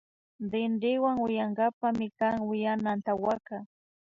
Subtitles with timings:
[0.51, 3.57] Rinrinwa uyankapak mikan uyana antawaka